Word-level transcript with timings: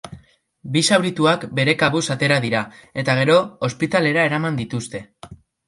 Bi 0.77 0.81
zaurituak 0.95 1.43
bere 1.59 1.75
kabuz 1.83 2.01
atera 2.17 2.39
dira, 2.47 2.63
eta 3.03 3.19
gero, 3.21 3.39
ospitalera 3.71 4.27
eraman 4.33 4.61
dituzte. 4.65 5.07